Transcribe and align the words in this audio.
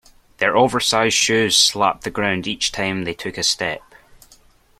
Their 0.37 0.57
oversized 0.57 1.15
shoes 1.15 1.55
slapped 1.55 2.05
the 2.05 2.09
ground 2.09 2.47
each 2.47 2.71
time 2.71 3.03
they 3.03 3.13
took 3.13 3.37
a 3.37 3.43
step. 3.43 3.83